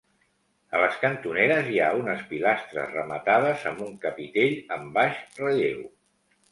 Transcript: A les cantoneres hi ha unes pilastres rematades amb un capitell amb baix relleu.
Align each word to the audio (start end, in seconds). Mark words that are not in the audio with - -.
A 0.77 0.79
les 0.83 0.95
cantoneres 1.03 1.69
hi 1.73 1.77
ha 1.87 1.91
unes 1.99 2.25
pilastres 2.31 2.91
rematades 2.97 3.69
amb 3.75 3.87
un 3.91 3.95
capitell 4.09 4.61
amb 4.79 4.93
baix 5.01 5.25
relleu. 5.45 5.91